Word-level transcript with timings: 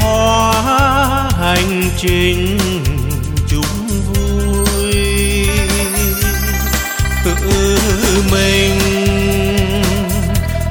Hóa 0.00 1.30
hành 1.40 1.90
trình 1.96 2.58
chúng 3.48 3.88
vui. 4.06 4.92
Tự 7.24 7.34
mình 8.30 8.78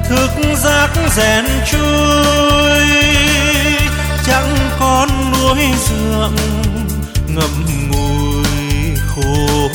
thức 0.08 0.30
giác 0.64 0.90
rèn 1.16 1.44
chui, 1.70 2.86
chẳng 4.26 4.56
con 4.80 5.08
nuôi 5.32 5.58
dưỡng 5.88 6.36
ngậm 7.28 7.64
ngùi 7.90 8.46
khổ 9.08 9.68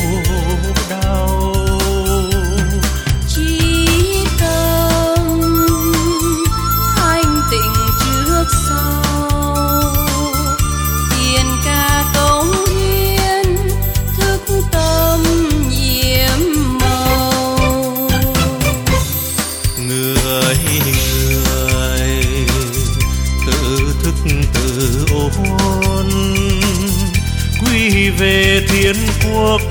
về 28.05 28.65
thiên 28.69 28.95
quốc, 29.25 29.61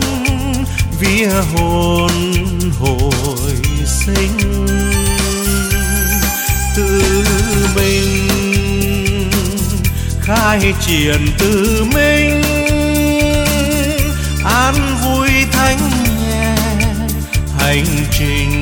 vía 1.00 1.28
hồn 1.54 2.10
hồi 2.78 3.54
sinh. 3.86 4.66
Tự 6.76 7.24
mình 7.76 8.28
khai 10.22 10.74
triển 10.86 11.28
tự 11.38 11.84
mình, 11.94 12.42
an 14.44 14.74
vui 15.04 15.30
thánh 15.52 15.78
nhẹ, 16.28 16.54
hành 17.58 17.86
trình 18.18 18.55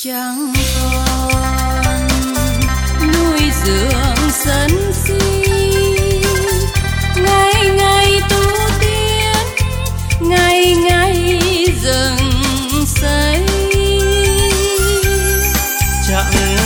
chẳng 0.00 0.52
còn 0.80 2.08
nuôi 3.00 3.40
dưỡng 3.64 4.30
sân 4.30 4.92
si. 4.92 5.42
Ngày 7.16 7.54
ngày 7.76 8.20
tu 8.30 8.36
tiến 8.80 9.68
ngày 10.20 10.74
ngày 10.74 11.40
dừng 11.82 12.16
xây 12.86 13.46
chẳng 16.08 16.56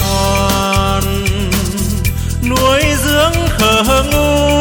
còn 0.00 1.24
nuôi 2.48 2.82
dưỡng 3.04 3.48
khờ 3.58 4.02
ngu. 4.12 4.55